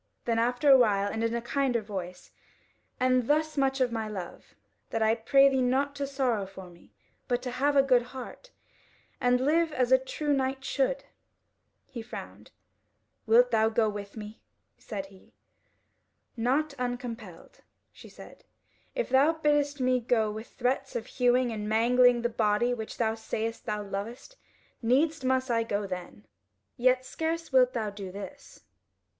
[0.25, 2.31] Then after a while, and in a kinder voice:
[2.99, 4.55] "And thus much of my love,
[4.89, 6.95] that I pray thee not to sorrow for me,
[7.27, 8.49] but to have a good heart,
[9.19, 11.03] and live as a true knight should."
[11.85, 12.49] He frowned:
[13.27, 14.41] "Wilt thou not go with me?"
[14.75, 15.35] said he.
[16.35, 17.59] "Not uncompelled,"
[17.93, 18.43] she said:
[18.95, 23.13] "if thou biddest me go with threats of hewing and mangling the body which thou
[23.13, 24.35] sayest thou lovest,
[24.81, 26.25] needs must I go then.
[26.75, 28.61] Yet scarce wilt thou do this."